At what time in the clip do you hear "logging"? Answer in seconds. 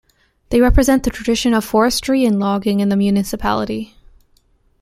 2.39-2.79